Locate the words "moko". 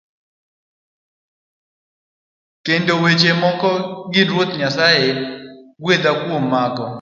3.41-3.69